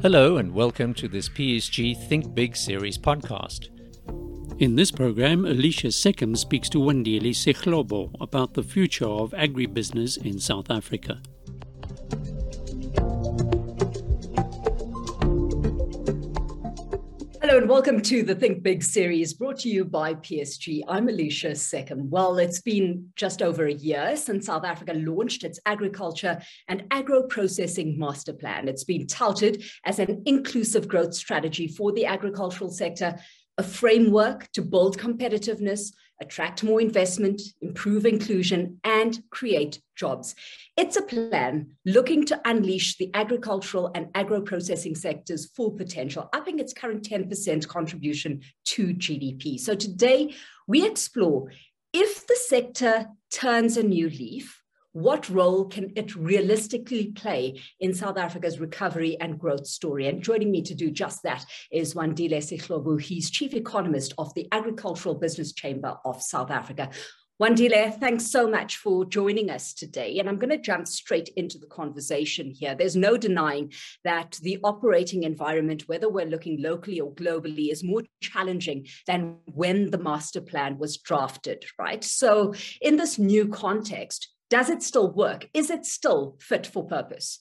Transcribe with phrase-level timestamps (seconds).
[0.00, 3.70] Hello, and welcome to this PSG Think Big series podcast.
[4.60, 10.38] In this program, Alishia Seckam speaks to Wandile Sihlobo about the future of agribusiness in
[10.38, 11.20] South Africa.
[17.58, 20.82] And welcome to the Think Big series brought to you by PSG.
[20.86, 22.08] I'm Alishia Seckam.
[22.08, 27.24] Well, it's been just over a year since South Africa launched its agriculture and agro
[27.24, 28.68] processing master plan.
[28.68, 33.18] It's been touted as an inclusive growth strategy for the agricultural sector,
[33.58, 40.34] a framework to build competitiveness, attract more investment, improve inclusion, and create jobs.
[40.76, 46.58] It's a plan looking to unleash the agricultural and agro processing sector's full potential, upping
[46.58, 49.58] its current 10% contribution to GDP.
[49.58, 50.34] So today,
[50.66, 51.50] we explore
[51.92, 54.57] if the sector turns a new leaf,
[54.98, 60.08] what role can it realistically play in South Africa's recovery and growth story?
[60.08, 63.00] And joining me to do just that is Wandile Sihlobo.
[63.00, 66.90] He's chief economist of the Agricultural Business Chamber of South Africa.
[67.40, 70.18] Wandile, thanks so much for joining us today.
[70.18, 72.74] And I'm going to jump straight into the conversation here.
[72.74, 78.02] There's no denying that the operating environment, whether we're looking locally or globally, is more
[78.20, 82.02] challenging than when the master plan was drafted, right?
[82.02, 85.48] So, in this new context, does it still work?
[85.54, 87.40] Is it still fit for purpose?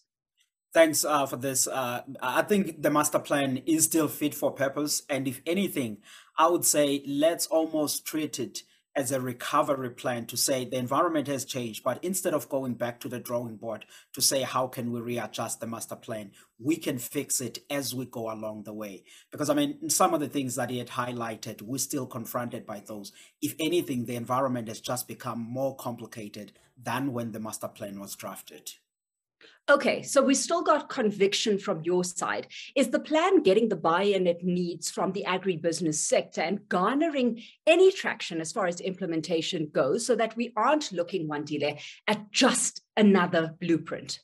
[0.73, 1.67] Thanks uh, for this.
[1.67, 5.01] Uh, I think the master plan is still fit for purpose.
[5.09, 5.97] And if anything,
[6.37, 8.63] I would say let's almost treat it
[8.97, 12.99] as a recovery plan to say the environment has changed, but instead of going back
[12.99, 16.97] to the drawing board to say how can we readjust the master plan, we can
[16.97, 19.03] fix it as we go along the way.
[19.31, 22.81] Because I mean, some of the things that he had highlighted, we're still confronted by
[22.85, 23.11] those.
[23.39, 28.15] If anything, the environment has just become more complicated than when the master plan was
[28.15, 28.71] drafted.
[29.69, 32.47] Okay, so we still got conviction from your side.
[32.73, 37.43] Is the plan getting the buy in it needs from the agribusiness sector and garnering
[37.65, 42.81] any traction as far as implementation goes so that we aren't looking, Wandile, at just
[42.95, 44.19] another blueprint?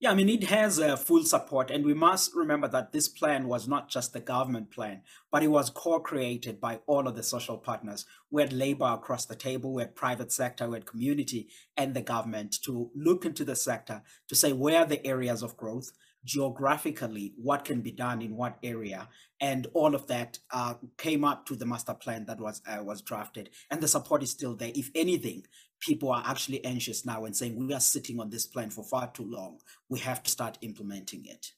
[0.00, 1.70] Yeah, I mean, it has uh, full support.
[1.70, 5.48] And we must remember that this plan was not just the government plan, but it
[5.48, 8.06] was co created by all of the social partners.
[8.30, 12.02] We had labor across the table, we had private sector, we had community and the
[12.02, 15.90] government to look into the sector to say where are the areas of growth,
[16.24, 17.32] geographically?
[17.36, 19.08] What can be done in what area?
[19.40, 23.02] And all of that uh, came up to the master plan that was uh, was
[23.02, 23.50] drafted.
[23.70, 24.72] And the support is still there.
[24.74, 25.44] If anything
[25.80, 29.10] people are actually anxious now and saying we are sitting on this plan for far
[29.10, 29.58] too long.
[29.88, 31.52] We have to start implementing it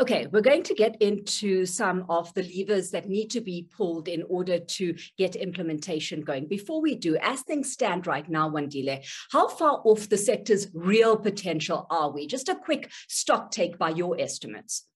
[0.00, 4.08] Okay, we're going to get into some of the levers that need to be pulled
[4.08, 6.48] in order to get implementation going.
[6.48, 11.18] Before we do, as things stand right now, Wandile, how far off the sector's real
[11.18, 12.26] potential are we?
[12.26, 14.86] Just a quick stock take by your estimates.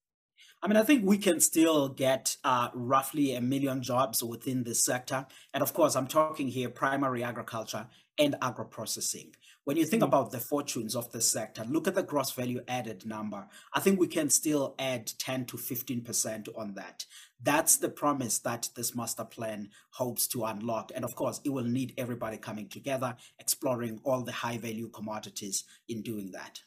[0.62, 4.82] I mean, I think we can still get uh, roughly a million jobs within this
[4.82, 5.26] sector.
[5.52, 7.86] And of course, I'm talking here primary agriculture
[8.18, 9.34] and agro processing.
[9.66, 10.14] When you think mm-hmm.
[10.14, 13.48] about the fortunes of the sector, look at the gross value added number.
[13.74, 17.04] I think we can still add 10 to 15% on that.
[17.42, 20.92] That's the promise that this master plan hopes to unlock.
[20.94, 25.64] And of course, it will need everybody coming together, exploring all the high value commodities
[25.88, 26.60] in doing that.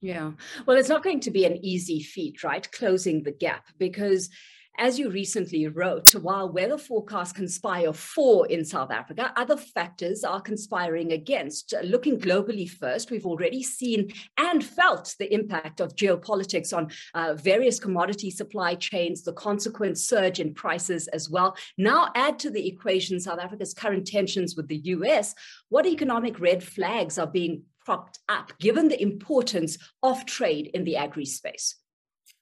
[0.00, 0.30] Yeah.
[0.64, 2.72] Well, it's not going to be an easy feat, right?
[2.72, 4.30] Closing the gap because
[4.78, 10.40] as you recently wrote, while weather forecasts conspire for in South Africa, other factors are
[10.40, 11.74] conspiring against.
[11.82, 17.80] Looking globally first, we've already seen and felt the impact of geopolitics on uh, various
[17.80, 21.56] commodity supply chains, the consequent surge in prices as well.
[21.76, 25.34] Now, add to the equation South Africa's current tensions with the US.
[25.70, 30.96] What economic red flags are being propped up, given the importance of trade in the
[30.96, 31.74] agri space?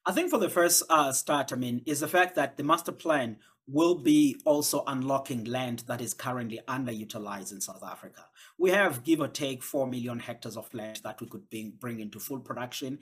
[0.09, 2.93] I think for the first uh, start, I mean, is the fact that the master
[2.93, 8.25] plan will be also unlocking land that is currently underutilized in South Africa.
[8.57, 11.99] We have, give or take, 4 million hectares of land that we could bring, bring
[11.99, 13.01] into full production.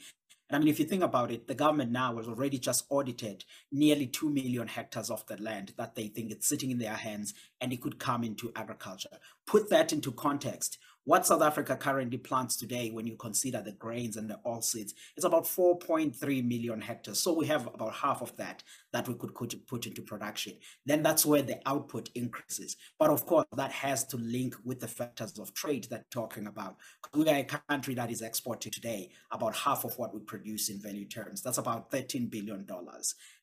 [0.49, 3.45] And I mean, if you think about it, the government now has already just audited
[3.71, 7.35] nearly 2 million hectares of the land that they think it's sitting in their hands
[7.61, 9.19] and it could come into agriculture.
[9.47, 14.17] Put that into context what South Africa currently plants today, when you consider the grains
[14.17, 17.21] and the oilseeds, is about 4.3 million hectares.
[17.21, 18.62] So we have about half of that
[18.93, 20.55] that we could put into production.
[20.87, 22.77] Then that's where the output increases.
[22.99, 26.47] But of course, that has to link with the factors of trade that we're talking
[26.47, 26.77] about.
[27.12, 30.81] We are a country that is exporting today about half of what we produce in
[30.81, 31.43] value terms.
[31.43, 32.67] That's about $13 billion.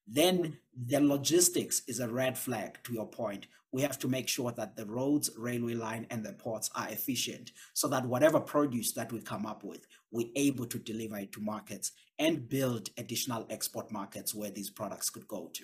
[0.08, 3.46] then the logistics is a red flag to your point.
[3.74, 7.52] We have to make sure that the roads, railway line, and the ports are efficient
[7.74, 11.42] so that whatever produce that we come up with, we're able to deliver it to
[11.42, 15.64] markets and build additional export markets where these products could go to.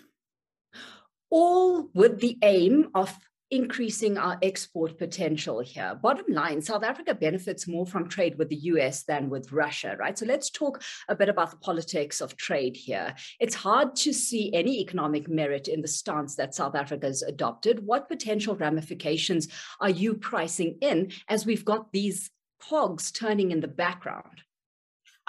[1.29, 3.13] All with the aim of
[3.51, 5.97] increasing our export potential here.
[6.01, 10.17] Bottom line, South Africa benefits more from trade with the US than with Russia, right?
[10.17, 13.15] So let's talk a bit about the politics of trade here.
[13.39, 17.85] It's hard to see any economic merit in the stance that South Africa has adopted.
[17.85, 19.47] What potential ramifications
[19.79, 22.29] are you pricing in as we've got these
[22.59, 24.41] cogs turning in the background?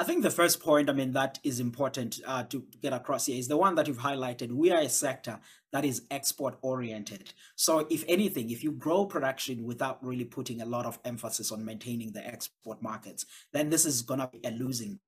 [0.00, 3.36] I think the first point, I mean, that is important uh, to get across here
[3.36, 4.52] is the one that you've highlighted.
[4.52, 5.40] We are a sector
[5.72, 7.32] that is export oriented.
[7.56, 11.64] So, if anything, if you grow production without really putting a lot of emphasis on
[11.64, 15.00] maintaining the export markets, then this is going to be a losing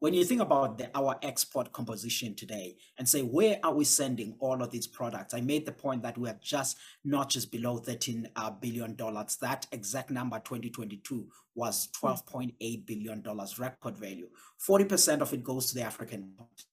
[0.00, 4.34] when you think about the, our export composition today and say where are we sending
[4.40, 5.34] all of these products?
[5.34, 9.36] I made the point that we are just not just below 13 uh, billion dollars.
[9.36, 14.28] That exact number 2022 was 12.8 billion dollars record value.
[14.66, 16.66] 40% of it goes to the african continent.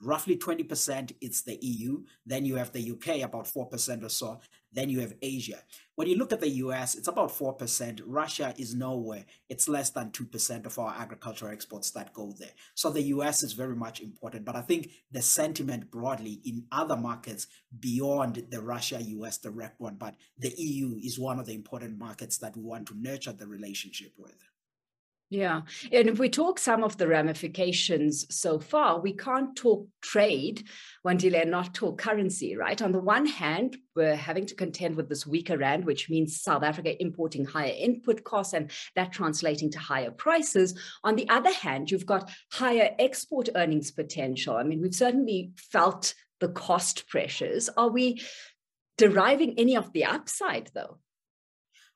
[0.00, 4.40] Roughly 20% it's the EU, then you have the UK about 4% or so,
[4.72, 5.62] then you have Asia.
[5.94, 8.00] When you look at the US, it's about 4%.
[8.06, 9.24] Russia is nowhere.
[9.48, 12.52] It's less than 2% of our agricultural exports that go there.
[12.74, 14.44] So the US is very much important.
[14.44, 17.46] But I think the sentiment broadly in other markets
[17.78, 22.38] beyond the Russia US direct one, but the EU is one of the important markets
[22.38, 24.36] that we want to nurture the relationship with.
[25.32, 25.62] Yeah.
[25.90, 30.68] And if we talk some of the ramifications so far, we can't talk trade,
[31.06, 32.82] Wandile, and not talk currency, right?
[32.82, 36.62] On the one hand, we're having to contend with this weaker rand, which means South
[36.62, 40.78] Africa importing higher input costs and that translating to higher prices.
[41.02, 44.56] On the other hand, you've got higher export earnings potential.
[44.56, 47.70] I mean, we've certainly felt the cost pressures.
[47.74, 48.20] Are we
[48.98, 50.98] deriving any of the upside, though?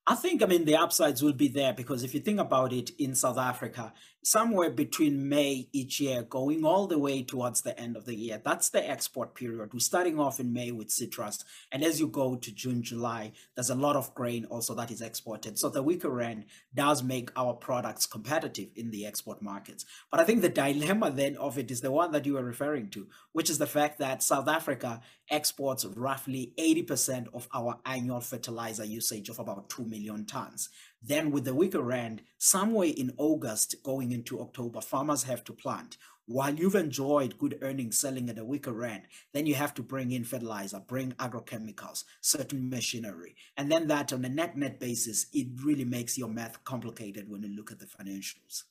[0.08, 2.90] I think, I mean, the upsides will be there because if you think about it
[2.96, 3.92] in South Africa,
[4.22, 8.40] somewhere between May each year, going all the way towards the end of the year,
[8.44, 9.72] that's the export period.
[9.72, 11.44] We're starting off in May with citrus.
[11.72, 15.00] And as you go to June, July, there's a lot of grain also that is
[15.00, 15.58] exported.
[15.58, 19.84] So the weaker rand does make our products competitive in the export markets.
[20.10, 22.90] But I think the dilemma then of it is the one that you were referring
[22.90, 25.00] to, which is the fact that South Africa
[25.30, 29.95] exports roughly 80% of our annual fertilizer usage of about 2 million
[30.26, 30.68] tons.
[31.02, 35.96] Then, with the weaker rand, somewhere in August going into October, farmers have to plant.
[36.28, 39.02] While you've enjoyed good earnings selling at a weaker rand,
[39.32, 43.36] then you have to bring in fertilizer, bring agrochemicals, certain machinery.
[43.56, 47.42] And then that on a net net basis, it really makes your math complicated when
[47.42, 48.64] you look at the financials.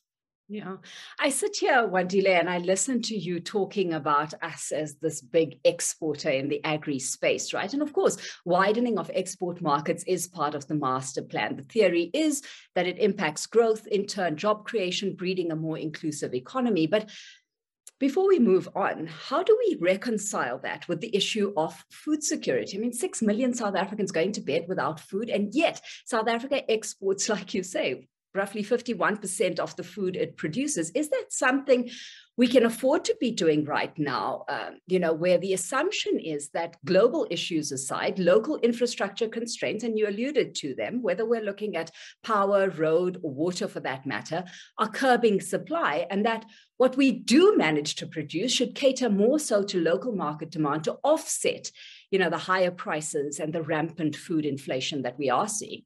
[0.48, 0.76] Yeah.
[1.20, 5.60] I sit here, Wandile, and I listen to you talking about us as this big
[5.64, 7.74] exporter in the agri space, right?
[7.74, 11.56] And of course, widening of export markets is part of the master plan.
[11.56, 12.44] The theory is
[12.76, 16.86] that it impacts growth, in turn, job creation, breeding a more inclusive economy.
[16.86, 17.10] But
[18.00, 22.78] before we move on, how do we reconcile that with the issue of food security?
[22.78, 26.70] I mean, six million South Africans going to bed without food, and yet South Africa
[26.70, 30.92] exports, like you say, roughly 51% of the food it produces.
[30.92, 31.90] Is that something
[32.38, 34.44] we can afford to be doing right now?
[34.50, 39.98] Uh, you know, where the assumption is that global issues aside, local infrastructure constraints, and
[39.98, 41.92] you alluded to them, whether we're looking at
[42.24, 44.44] power, road, or water for that matter,
[44.78, 46.46] are curbing supply, and that
[46.78, 50.98] what we do manage to produce should cater more so to local market demand to
[51.04, 51.72] offset,
[52.12, 55.84] you know, the higher prices and the rampant food inflation that we are seeing.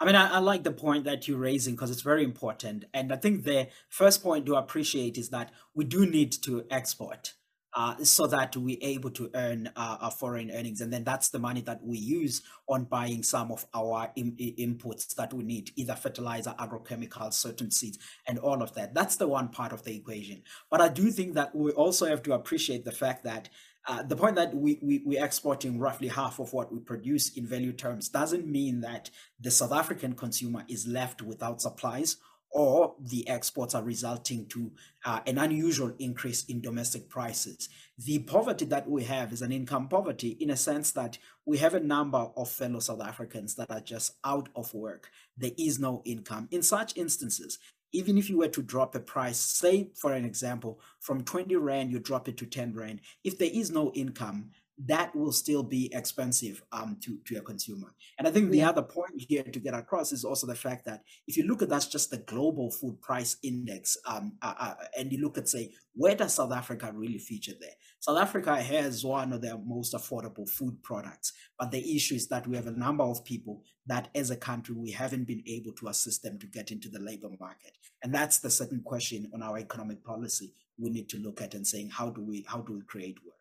[0.00, 2.86] I mean, I, I, like the point that you're raising because it's very important.
[2.94, 7.34] And I think the first point to appreciate is that we do need to export
[7.74, 10.80] uh, so that we're able to earn uh, our foreign earnings.
[10.80, 15.14] And then that's the money that we use on buying some of our Im- inputs
[15.16, 18.94] that we need, either fertilizer, agrochemicals, certain seeds, and all of that.
[18.94, 20.42] That's the one part of the equation.
[20.70, 23.50] But I do think that we also have to appreciate the fact that
[23.86, 27.46] uh, the point that we, we, we're exporting roughly half of what we produce in
[27.46, 29.10] value terms doesn't mean that
[29.40, 32.16] the South African consumer is left without supplies
[32.50, 34.72] or the exports are resulting to
[35.04, 37.68] uh, an unusual increase in domestic prices.
[37.96, 41.74] The poverty that we have is an income poverty in a sense that we have
[41.74, 45.10] a number of fellow South Africans that are just out of work.
[45.36, 46.48] There is no income.
[46.50, 47.58] In such instances,
[47.92, 51.90] even if you were to drop a price, say for an example, from 20 Rand,
[51.90, 54.50] you drop it to 10 Rand, if there is no income,
[54.86, 57.94] that will still be expensive um, to, to a consumer.
[58.18, 61.02] And I think the other point here to get across is also the fact that
[61.26, 65.12] if you look at that's just the global food price index, um, uh, uh, and
[65.12, 67.74] you look at say where does South Africa really feature there?
[67.98, 72.46] South Africa has one of their most affordable food products, but the issue is that
[72.46, 75.88] we have a number of people that, as a country, we haven't been able to
[75.88, 79.58] assist them to get into the labor market, and that's the second question on our
[79.58, 82.82] economic policy we need to look at and saying how do we how do we
[82.82, 83.39] create work.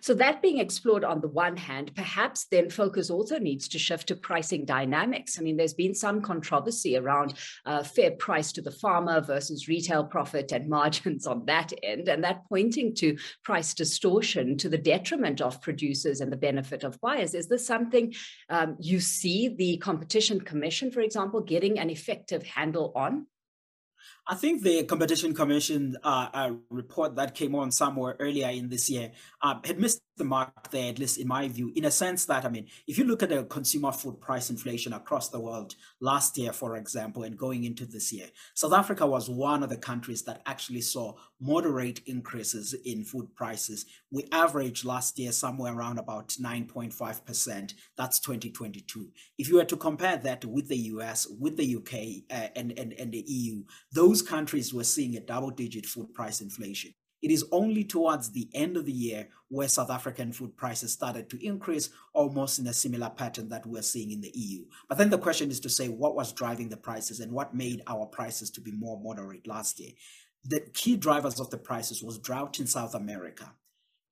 [0.00, 4.08] So, that being explored on the one hand, perhaps then focus also needs to shift
[4.08, 5.38] to pricing dynamics.
[5.38, 7.34] I mean, there's been some controversy around
[7.66, 12.24] uh, fair price to the farmer versus retail profit and margins on that end, and
[12.24, 17.34] that pointing to price distortion to the detriment of producers and the benefit of buyers.
[17.34, 18.14] Is this something
[18.48, 23.26] um, you see the Competition Commission, for example, getting an effective handle on?
[24.26, 28.88] I think the Competition Commission uh, uh, report that came on somewhere earlier in this
[28.88, 29.12] year
[29.42, 32.44] uh, had missed the mark there, at least in my view, in a sense that,
[32.44, 36.38] I mean, if you look at the consumer food price inflation across the world last
[36.38, 40.22] year, for example, and going into this year, South Africa was one of the countries
[40.22, 43.86] that actually saw moderate increases in food prices.
[44.10, 47.74] We averaged last year somewhere around about 9.5%.
[47.96, 49.08] That's 2022.
[49.38, 52.92] If you were to compare that with the US, with the UK, uh, and, and,
[52.92, 56.94] and the EU, those countries were seeing a double digit food price inflation.
[57.24, 61.30] It is only towards the end of the year where South African food prices started
[61.30, 64.66] to increase almost in a similar pattern that we're seeing in the EU.
[64.90, 67.80] But then the question is to say what was driving the prices and what made
[67.86, 69.92] our prices to be more moderate last year.
[70.44, 73.54] The key drivers of the prices was drought in South America.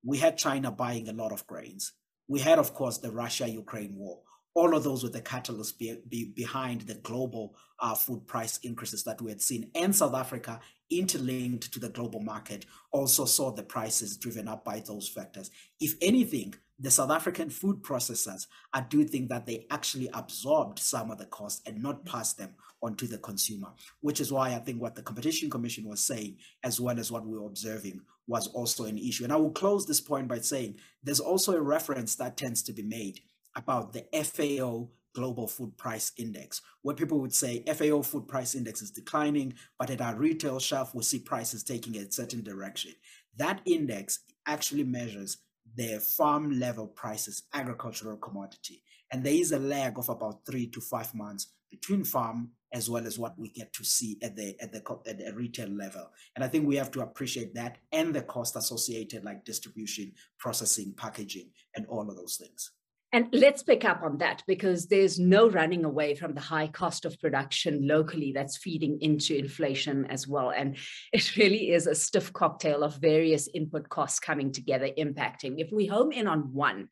[0.02, 1.92] We had China buying a lot of grains.
[2.28, 4.20] We had, of course, the Russia Ukraine war
[4.54, 9.04] all of those were the catalysts be, be behind the global uh, food price increases
[9.04, 9.70] that we had seen.
[9.74, 10.60] And South Africa,
[10.98, 15.50] interlinked to the global market, also saw the prices driven up by those factors.
[15.80, 21.10] If anything, the South African food processors, I do think that they actually absorbed some
[21.10, 23.68] of the costs and not passed them onto the consumer,
[24.00, 27.24] which is why I think what the Competition Commission was saying, as well as what
[27.24, 29.24] we were observing, was also an issue.
[29.24, 32.72] And I will close this point by saying there's also a reference that tends to
[32.72, 33.20] be made
[33.54, 38.82] about the FAO Global Food Price Index, where people would say FAO Food Price Index
[38.82, 42.92] is declining, but at our retail shelf, we see prices taking a certain direction.
[43.36, 45.38] That index actually measures
[45.74, 48.82] the farm level prices, agricultural commodity.
[49.10, 53.06] And there is a lag of about three to five months between farm as well
[53.06, 56.10] as what we get to see at the at the at the retail level.
[56.34, 60.94] And I think we have to appreciate that and the cost associated like distribution, processing,
[60.96, 62.70] packaging, and all of those things.
[63.14, 67.04] And let's pick up on that because there's no running away from the high cost
[67.04, 70.50] of production locally that's feeding into inflation as well.
[70.50, 70.78] And
[71.12, 75.56] it really is a stiff cocktail of various input costs coming together, impacting.
[75.58, 76.88] If we home in on one,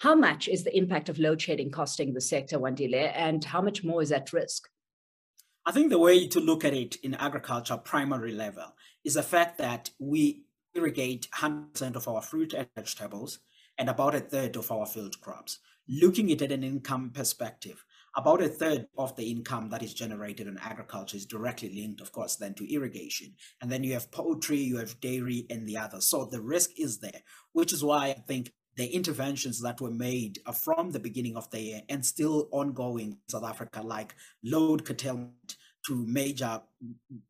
[0.00, 3.84] how much is the impact of load shedding costing the sector, Wandile, and how much
[3.84, 4.68] more is at risk?
[5.64, 8.74] I think the way to look at it in agriculture, primary level,
[9.04, 10.42] is the fact that we
[10.74, 13.38] irrigate 100% of our fruit and vegetables
[13.80, 15.58] and about a third of our field crops.
[15.88, 17.84] Looking at it at an income perspective,
[18.14, 22.12] about a third of the income that is generated in agriculture is directly linked, of
[22.12, 23.34] course, then to irrigation.
[23.60, 26.06] And then you have poultry, you have dairy, and the others.
[26.06, 27.22] So the risk is there,
[27.52, 31.50] which is why I think the interventions that were made uh, from the beginning of
[31.50, 35.56] the year and still ongoing in South Africa, like load curtailment,
[35.86, 36.60] to major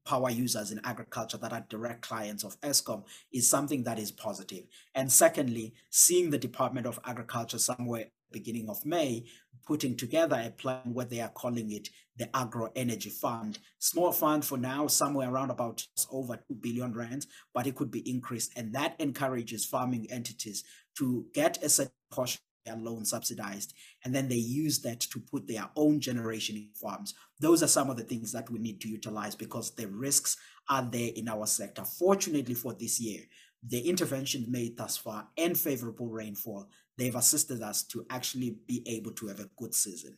[0.05, 4.65] power users in agriculture that are direct clients of Eskom is something that is positive.
[4.95, 9.25] And secondly, seeing the Department of Agriculture somewhere beginning of May
[9.67, 14.45] putting together a plan what they are calling it the agro energy fund small fund
[14.45, 18.73] for now somewhere around about over 2 billion rand but it could be increased and
[18.75, 20.65] that encourages farming entities
[20.97, 23.75] to get a certain portion their loan subsidized,
[24.05, 27.15] and then they use that to put their own generation in farms.
[27.39, 30.37] Those are some of the things that we need to utilize because the risks
[30.69, 31.85] are there in our sector.
[31.85, 33.23] Fortunately for this year,
[33.67, 39.13] the interventions made thus far and favorable rainfall, they've assisted us to actually be able
[39.13, 40.17] to have a good season.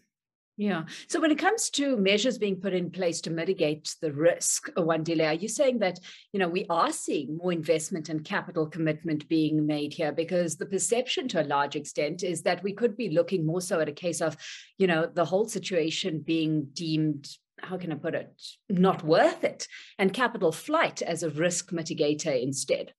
[0.62, 0.84] Yeah.
[1.08, 5.30] So when it comes to measures being put in place to mitigate the risk, Wandile,
[5.30, 5.98] are you saying that,
[6.32, 10.12] you know, we are seeing more investment and capital commitment being made here?
[10.12, 13.80] Because the perception to a large extent is that we could be looking more so
[13.80, 14.36] at a case of,
[14.78, 17.28] you know, the whole situation being deemed
[17.60, 18.30] how can I put it,
[18.68, 19.66] not worth it,
[19.98, 22.92] and capital flight as a risk mitigator instead.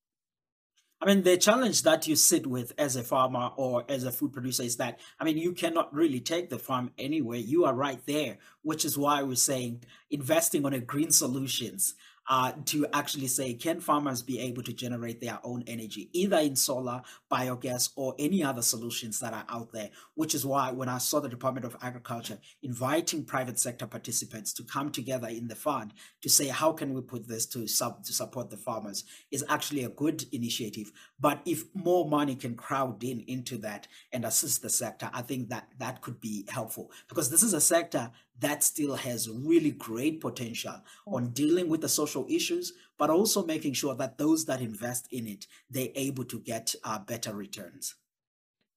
[1.03, 4.31] I mean, the challenge that you sit with as a farmer or as a food
[4.31, 7.39] producer is that, I mean, you cannot really take the farm anywhere.
[7.39, 11.95] You are right there, which is why we're saying investing on a green solutions
[12.30, 16.56] uh, to actually say, can farmers be able to generate their own energy, either in
[16.56, 17.01] solar,
[17.32, 19.89] biogas, or any other solutions that are out there?
[20.15, 24.63] Which is why when I saw the Department of Agriculture inviting private sector participants to
[24.63, 28.13] come together in the fund to say, how can we put this to, sub, to
[28.13, 30.92] support the farmers, is actually a good initiative.
[31.20, 35.50] But if more money can crowd in into that and assist the sector, I think
[35.50, 40.20] that that could be helpful because this is a sector that still has really great
[40.20, 40.75] potential
[41.08, 45.27] on dealing with the social issues, but also making sure that those that invest in
[45.27, 47.96] it, they're able to get uh, better returns.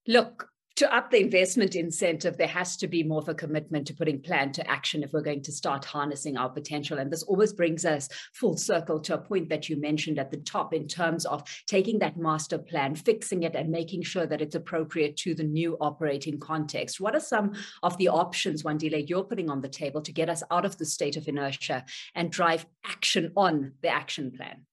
[0.06, 3.94] Look, to up the investment incentive, there has to be more of a commitment to
[3.94, 6.98] putting plan to action if we're going to start harnessing our potential.
[6.98, 10.36] And this always brings us full circle to a point that you mentioned at the
[10.36, 14.54] top in terms of taking that master plan, fixing it, and making sure that it's
[14.54, 17.00] appropriate to the new operating context.
[17.00, 20.42] What are some of the options, Wandile, you're putting on the table to get us
[20.50, 24.66] out of the state of inertia and drive action on the action plan?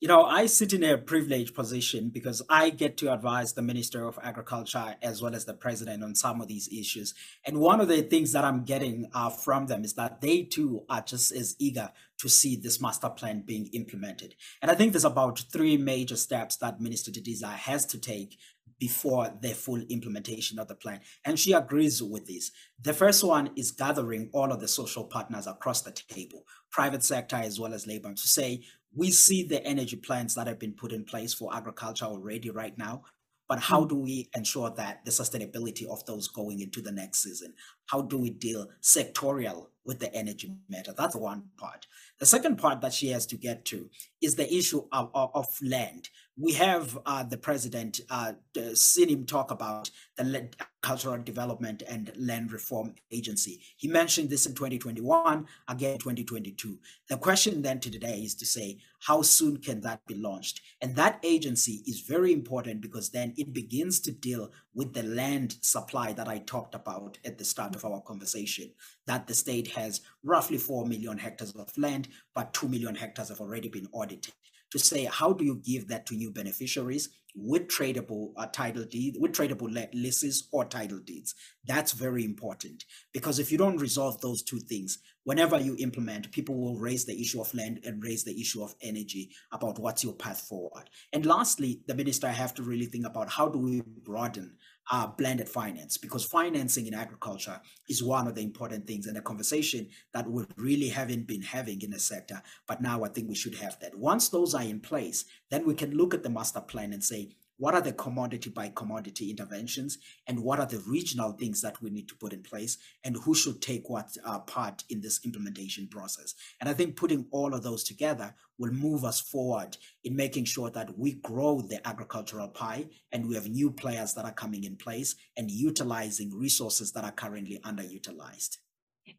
[0.00, 4.08] You know, I sit in a privileged position because I get to advise the Minister
[4.08, 7.12] of Agriculture as well as the President on some of these issues.
[7.44, 10.84] And one of the things that I'm getting uh, from them is that they too
[10.88, 11.90] are just as eager
[12.20, 14.36] to see this master plan being implemented.
[14.62, 18.38] And I think there's about three major steps that Minister Didiza has to take
[18.78, 21.00] before the full implementation of the plan.
[21.26, 22.50] And she agrees with this.
[22.80, 27.36] The first one is gathering all of the social partners across the table, private sector
[27.36, 28.62] as well as labor, to say,
[28.94, 32.76] we see the energy plans that have been put in place for agriculture already right
[32.76, 33.02] now
[33.50, 33.88] but how hmm.
[33.88, 37.52] do we ensure that the sustainability of those going into the next season?
[37.86, 40.94] How do we deal sectorial with the energy matter?
[40.96, 41.88] That's one part.
[42.20, 43.90] The second part that she has to get to
[44.22, 48.32] is the issue of, of, of land we have uh, the president uh,
[48.72, 50.48] seen him talk about the
[50.80, 53.60] cultural development and land reform agency.
[53.76, 56.78] He mentioned this in 2021 again 2022
[57.08, 60.60] the question then to today is to say how soon can that be launched?
[60.80, 65.56] And that agency is very important because then it begins to deal with the land
[65.60, 68.70] supply that i talked about at the start of our conversation
[69.06, 73.40] that the state has roughly 4 million hectares of land but 2 million hectares have
[73.40, 74.32] already been audited
[74.70, 79.16] to say how do you give that to new beneficiaries with tradable uh, title deeds,
[79.20, 81.34] with tradable leases or title deeds?
[81.66, 86.58] That's very important because if you don't resolve those two things whenever you implement people
[86.58, 90.14] will raise the issue of land and raise the issue of energy about what's your
[90.14, 90.88] path forward.
[91.12, 94.56] And lastly the minister I have to really think about how do we broaden
[94.90, 99.22] uh, blended finance because financing in agriculture is one of the important things and a
[99.22, 102.42] conversation that we really haven't been having in the sector.
[102.66, 103.96] But now I think we should have that.
[103.96, 107.30] Once those are in place, then we can look at the master plan and say,
[107.60, 109.98] what are the commodity by commodity interventions?
[110.26, 112.78] And what are the regional things that we need to put in place?
[113.04, 116.34] And who should take what uh, part in this implementation process?
[116.58, 120.70] And i think putting all of those together will move us forward in making sure
[120.70, 124.76] that we grow the agricultural pie and we have new players that are coming in
[124.76, 128.58] place and utilizing resources that are currently underutilized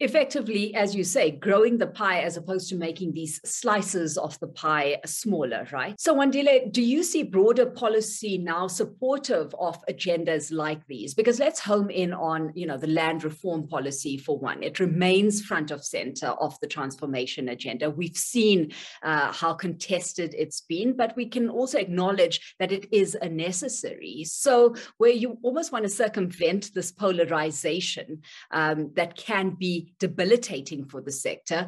[0.02, 4.48] effectively, as you say, growing the pie as opposed to making these slices of the
[4.48, 6.00] pie smaller, right?
[6.00, 11.14] So, Wandile, do you see broader policy now supportive of agendas like these?
[11.14, 14.64] Because let's home in on, you know, the land reform policy for one.
[14.64, 17.90] It remains front of center of the transformation agenda.
[17.90, 18.72] We've seen
[19.04, 24.24] uh, how contested it's been, but we can also acknowledge that it is a necessary.
[24.26, 31.02] So, where you almost want to circumvent this polarization um, that can be debilitating for
[31.02, 31.68] the sector.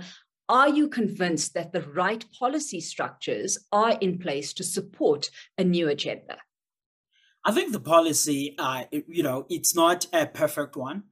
[0.50, 5.88] Are you convinced that the right policy structures are in place to support a new
[5.88, 6.38] agenda?
[7.46, 11.04] I think the policy, uh, you know, it's not a perfect one,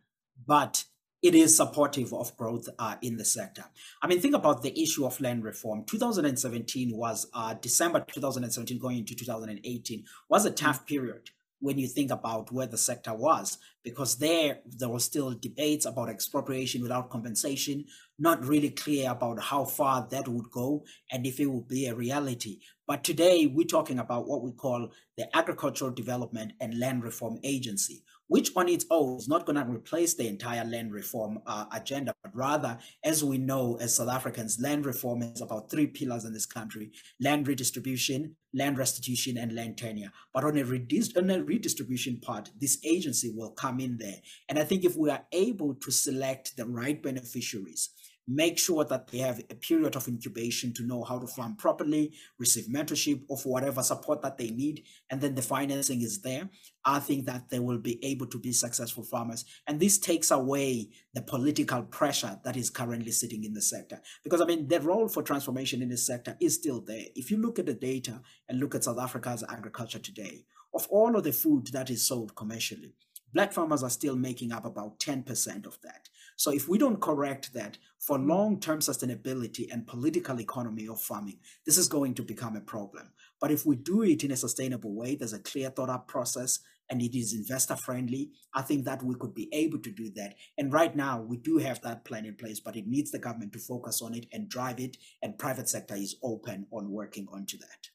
[0.45, 0.85] but
[1.21, 3.65] it is supportive of growth uh, in the sector.
[4.01, 5.83] I mean, think about the issue of land reform.
[5.85, 11.29] 2017 was uh, December 2017 going into 2018 was a tough period
[11.61, 16.09] when you think about where the sector was, because there there were still debates about
[16.09, 17.85] expropriation without compensation,
[18.19, 21.95] not really clear about how far that would go and if it would be a
[21.95, 22.59] reality.
[22.87, 28.03] But today we're talking about what we call the Agricultural Development and Land Reform Agency,
[28.27, 32.13] which on its own is not going to replace the entire land reform uh, agenda,
[32.23, 36.33] but rather, as we know as South Africans, land reform is about three pillars in
[36.33, 40.11] this country land redistribution, land restitution, and land tenure.
[40.33, 44.17] But on a, redis- on a redistribution part, this agency will come in there.
[44.49, 47.89] And I think if we are able to select the right beneficiaries,
[48.27, 52.13] make sure that they have a period of incubation to know how to farm properly,
[52.39, 56.49] receive mentorship or for whatever support that they need, and then the financing is there.
[56.85, 59.45] I think that they will be able to be successful farmers.
[59.67, 64.01] And this takes away the political pressure that is currently sitting in the sector.
[64.23, 67.05] Because I mean, the role for transformation in this sector is still there.
[67.15, 71.15] If you look at the data and look at South Africa's agriculture today, of all
[71.15, 72.93] of the food that is sold commercially,
[73.33, 76.09] black farmers are still making up about 10% of that.
[76.41, 78.27] So if we don't correct that for mm.
[78.27, 83.11] long-term sustainability and political economy of farming, this is going to become a problem.
[83.39, 86.57] But if we do it in a sustainable way, there's a clear thought out process
[86.89, 90.33] and it is investor friendly, I think that we could be able to do that.
[90.57, 93.53] And right now we do have that plan in place, but it needs the government
[93.53, 94.97] to focus on it and drive it.
[95.21, 97.89] And private sector is open on working onto that.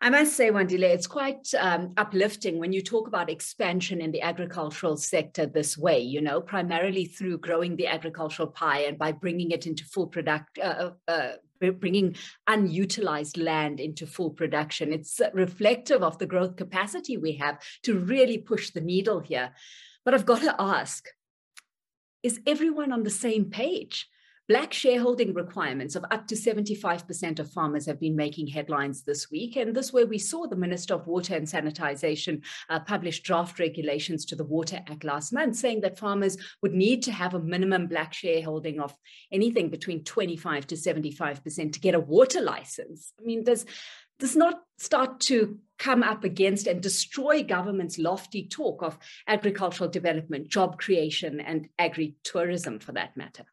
[0.00, 4.22] I must say, Wandile, it's quite um, uplifting when you talk about expansion in the
[4.22, 9.50] agricultural sector this way, you know, primarily through growing the agricultural pie and by bringing
[9.50, 12.14] it into full product, uh, uh, uh bringing
[12.46, 14.92] unutilized land into full production.
[14.92, 19.52] It's reflective of the growth capacity we have to really push the needle here.
[20.04, 21.08] But I've got to ask,
[22.22, 24.08] is everyone on the same page?
[24.48, 29.56] Black shareholding requirements of up to 75% of farmers have been making headlines this week.
[29.56, 34.24] And this way we saw the Minister of Water and Sanitisation uh, publish draft regulations
[34.24, 37.88] to the Water Act last month, saying that farmers would need to have a minimum
[37.88, 38.96] black shareholding of
[39.30, 43.12] anything between 25 to 75% to get a water license.
[43.20, 43.66] I mean, does
[44.18, 50.48] this not start to come up against and destroy government's lofty talk of agricultural development,
[50.48, 53.44] job creation, and agri-tourism for that matter?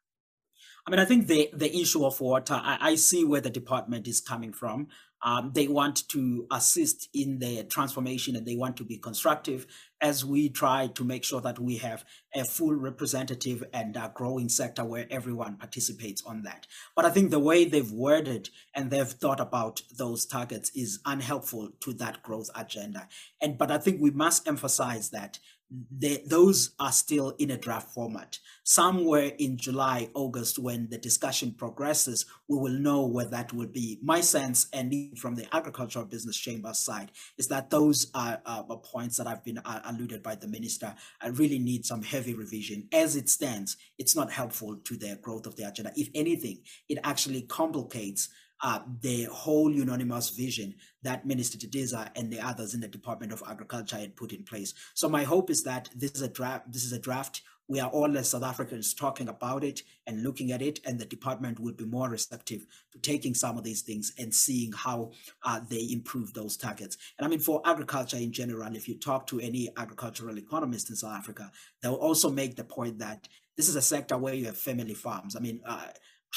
[0.86, 4.06] I mean, I think the, the issue of water, I, I see where the department
[4.06, 4.88] is coming from.
[5.22, 9.66] Um, they want to assist in the transformation and they want to be constructive
[10.00, 14.48] as we try to make sure that we have a full representative and a growing
[14.48, 16.66] sector where everyone participates on that.
[16.94, 21.70] But I think the way they've worded and they've thought about those targets is unhelpful
[21.80, 23.08] to that growth agenda.
[23.40, 28.38] And but I think we must emphasize that those are still in a draft format.
[28.62, 33.98] Somewhere in July, August, when the discussion progresses, we will know where that will be.
[34.02, 39.16] My sense, and from the agricultural business chamber side, is that those are, uh, points
[39.16, 42.88] that have been uh, alluded by the minister uh, really need some heavy revision.
[42.92, 45.92] As it stands, it's not helpful to the growth of the agenda.
[45.96, 48.28] If anything, it actually complicates
[48.62, 53.42] uh, the whole unanimous vision that Minister Didiza and the others in the Department of
[53.48, 54.74] Agriculture had put in place.
[54.94, 56.72] So my hope is that this is a draft.
[56.72, 57.42] This is a draft.
[57.68, 61.04] We are all as South Africans talking about it and looking at it, and the
[61.04, 65.10] department will be more receptive to taking some of these things and seeing how
[65.42, 66.96] uh, they improve those targets.
[67.18, 70.96] And I mean, for agriculture in general, if you talk to any agricultural economist in
[70.96, 71.50] South Africa,
[71.82, 75.34] they'll also make the point that this is a sector where you have family farms.
[75.34, 75.88] I mean, uh,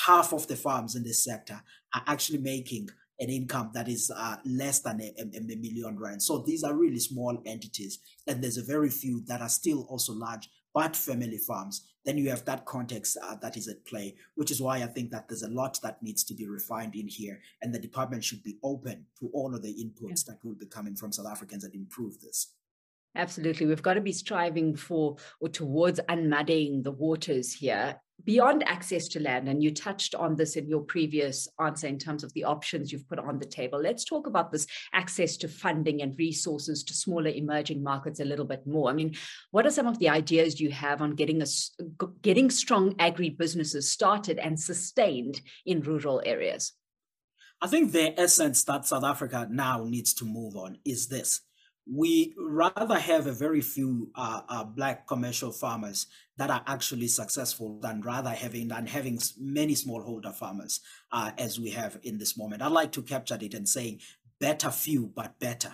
[0.05, 1.61] half of the farms in this sector
[1.93, 6.23] are actually making an income that is uh, less than a, a, million rand.
[6.23, 10.13] So these are really small entities, and there's a very few that are still also
[10.13, 11.85] large, but family farms.
[12.05, 15.11] Then you have that context uh, that is at play, which is why I think
[15.11, 18.41] that there's a lot that needs to be refined in here, and the department should
[18.41, 20.33] be open to all of the inputs yeah.
[20.33, 22.53] that will be coming from South Africans and improve this.
[23.15, 23.65] Absolutely.
[23.65, 29.19] We've got to be striving for or towards unmuddying the waters here beyond access to
[29.19, 32.91] land, and you touched on this in your previous answer in terms of the options
[32.91, 33.79] you've put on the table.
[33.79, 38.45] Let's talk about this access to funding and resources to smaller emerging markets a little
[38.45, 38.89] bit more.
[38.89, 39.15] I mean,
[39.51, 41.45] what are some of the ideas you have on getting a,
[42.21, 46.73] getting strong agri businesses started and sustained in rural areas?
[47.61, 51.41] I think the essence that South Africa now needs to move on is this
[51.91, 57.79] we rather have a very few uh, uh, black commercial farmers that are actually successful
[57.79, 62.61] than rather having than having many smallholder farmers uh, as we have in this moment.
[62.61, 63.99] I like to capture it and say
[64.39, 65.73] better few but better.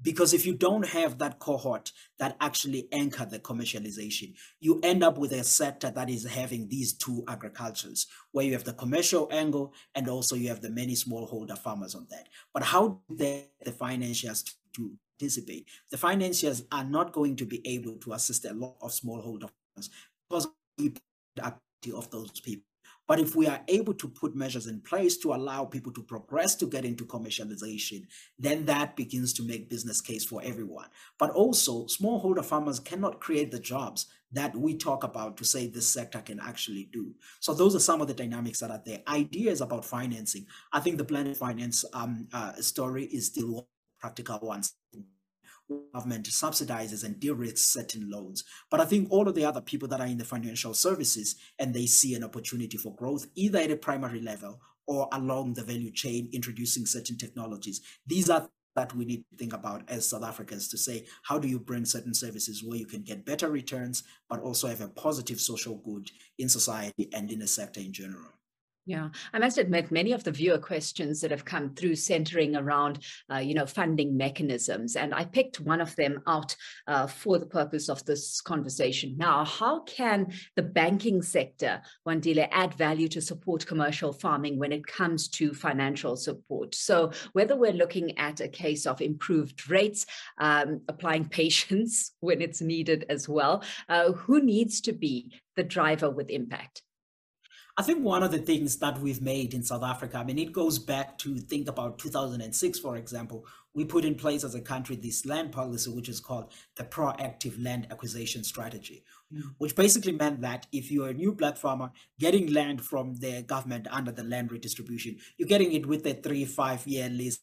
[0.00, 5.16] Because if you don't have that cohort that actually anchor the commercialization, you end up
[5.16, 9.72] with a sector that is having these two agricultures, where you have the commercial angle
[9.94, 12.28] and also you have the many smallholder farmers on that.
[12.52, 15.66] But how do they, the financiers to participate.
[15.90, 19.90] The financiers are not going to be able to assist a lot of smallholder farmers
[20.28, 20.92] because of the
[21.38, 22.64] activity of those people.
[23.08, 26.56] But if we are able to put measures in place to allow people to progress
[26.56, 30.88] to get into commercialization, then that begins to make business case for everyone.
[31.16, 35.88] But also, smallholder farmers cannot create the jobs that we talk about to say this
[35.88, 37.14] sector can actually do.
[37.38, 39.02] So those are some of the dynamics that are there.
[39.06, 40.46] Ideas about financing.
[40.72, 43.68] I think the blended finance um, uh, story is still
[44.00, 44.74] practical ones
[45.92, 48.44] government subsidizes and de-risks certain loans.
[48.70, 51.74] But I think all of the other people that are in the financial services and
[51.74, 55.90] they see an opportunity for growth, either at a primary level or along the value
[55.90, 57.80] chain, introducing certain technologies.
[58.06, 61.48] These are that we need to think about as South Africans to say, how do
[61.48, 65.40] you bring certain services where you can get better returns, but also have a positive
[65.40, 68.35] social good in society and in the sector in general?
[68.88, 73.00] Yeah, I must admit, many of the viewer questions that have come through centering around,
[73.28, 76.54] uh, you know, funding mechanisms, and I picked one of them out
[76.86, 79.16] uh, for the purpose of this conversation.
[79.16, 84.86] Now, how can the banking sector, Wandile, add value to support commercial farming when it
[84.86, 86.72] comes to financial support?
[86.76, 90.06] So, whether we're looking at a case of improved rates,
[90.38, 96.08] um, applying patience when it's needed as well, uh, who needs to be the driver
[96.08, 96.82] with impact?
[97.78, 100.50] I think one of the things that we've made in South Africa, I mean, it
[100.50, 103.44] goes back to think about 2006, for example.
[103.74, 107.62] We put in place as a country this land policy, which is called the proactive
[107.62, 109.42] land acquisition strategy, mm.
[109.58, 113.88] which basically meant that if you're a new black farmer getting land from the government
[113.90, 117.40] under the land redistribution, you're getting it with a three, five year lease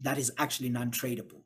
[0.00, 1.42] that is actually non tradable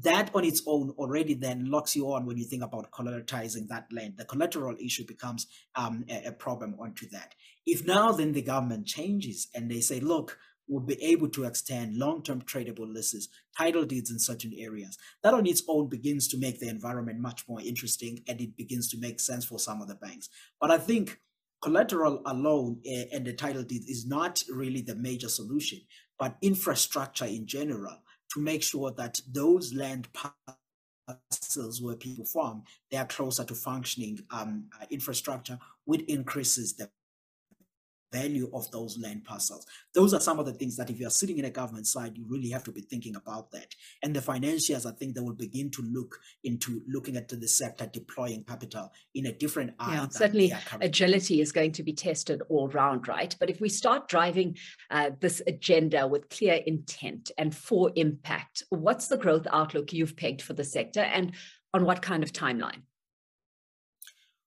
[0.00, 3.86] that on its own already then locks you on when you think about collateralizing that
[3.92, 4.14] land.
[4.16, 7.34] The collateral issue becomes um, a, a, problem onto that.
[7.66, 11.96] If now then the government changes and they say, look, we'll be able to extend
[11.96, 16.58] long-term tradable leases, title deeds in certain areas, that on its own begins to make
[16.58, 19.94] the environment much more interesting and it begins to make sense for some of the
[19.94, 20.30] banks.
[20.58, 21.20] But I think
[21.60, 25.80] collateral alone uh, and the title deed is not really the major solution,
[26.18, 27.98] but infrastructure in general
[28.32, 34.18] to make sure that those land parcels where people farm, they are closer to functioning
[34.30, 36.88] um, uh, infrastructure, which increases the
[38.12, 39.66] value of those land parcels.
[39.94, 42.24] Those are some of the things that if you're sitting in a government side, you
[42.28, 43.74] really have to be thinking about that.
[44.02, 47.86] And the financiers, I think they will begin to look into looking at the sector
[47.86, 49.94] deploying capital in a different eye.
[49.94, 53.34] Yeah, certainly agility is going to be tested all round, right?
[53.40, 54.56] But if we start driving
[54.90, 60.42] uh, this agenda with clear intent and for impact, what's the growth outlook you've pegged
[60.42, 61.32] for the sector and
[61.74, 62.82] on what kind of timeline?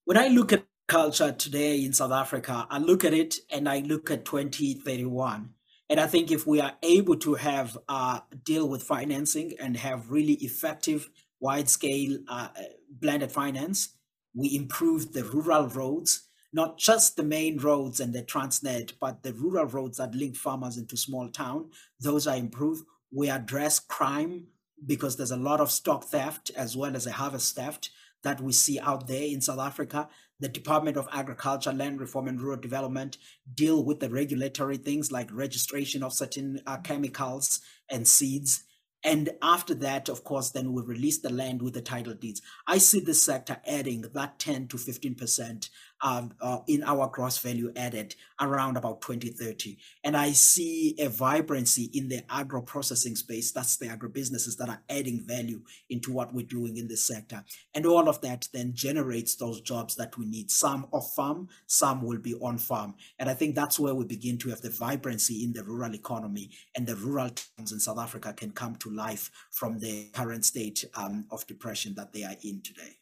[0.06, 3.80] When I look at culture today in South Africa, I look at it and I
[3.80, 5.50] look at 2031.
[5.90, 10.12] And I think if we are able to have uh, deal with financing and have
[10.12, 12.50] really effective, wide scale uh,
[12.90, 13.96] blended finance,
[14.34, 19.34] we improve the rural roads, not just the main roads and the Transnet, but the
[19.34, 21.70] rural roads that link farmers into small town.
[22.00, 22.84] Those are improved.
[23.12, 24.48] We address crime
[24.86, 27.92] because there's a lot of stock theft as well as a harvest theft
[28.24, 32.42] that we see out there in South Africa the Department of Agriculture, Land Reform and
[32.42, 33.18] Rural Development
[33.54, 38.64] deal with the regulatory things like registration of certain uh, chemicals and seeds.
[39.04, 42.42] And after that, of course, then we release the land with the title deeds.
[42.68, 45.70] I see this sector adding that 10 to 15%
[46.02, 49.78] um, uh, in our gross value added around about 2030.
[50.04, 53.52] And I see a vibrancy in the agro processing space.
[53.52, 57.44] That's the agribusinesses that are adding value into what we're doing in this sector.
[57.74, 60.52] And all of that then generates those jobs that we need.
[60.52, 62.96] Some off farm, some will be on farm.
[63.20, 66.52] And I think that's where we begin to have the vibrancy in the rural economy
[66.76, 70.84] and the rural towns in South Africa can come to life from the current state
[70.96, 72.98] um, of depression that they are in today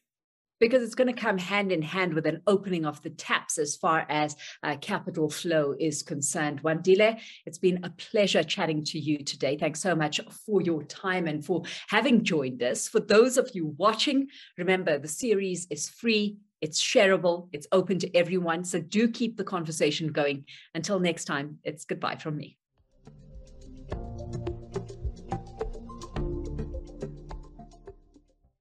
[0.64, 3.76] because it's going to come hand in hand with an opening of the taps as
[3.76, 6.64] far as uh, capital flow is concerned.
[6.64, 9.58] Wandile, it's been a pleasure chatting to you today.
[9.58, 12.88] Thanks so much for your time and for having joined us.
[12.88, 16.38] For those of you watching, remember the series is free.
[16.62, 18.64] It's shareable, it's open to everyone.
[18.64, 20.46] So do keep the conversation going.
[20.74, 22.58] Until next time, it's goodbye from me.